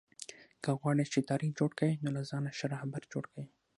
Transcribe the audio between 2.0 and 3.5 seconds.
نو له ځانه ښه راهبر جوړ کئ!